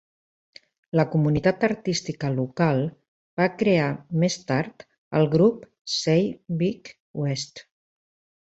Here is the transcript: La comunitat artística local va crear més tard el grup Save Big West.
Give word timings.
La 0.99 1.03
comunitat 1.15 1.65
artística 1.67 2.31
local 2.37 2.81
va 3.41 3.47
crear 3.59 3.91
més 4.25 4.39
tard 4.53 4.87
el 5.21 5.29
grup 5.37 5.71
Save 6.01 6.61
Big 6.63 6.95
West. 7.25 7.67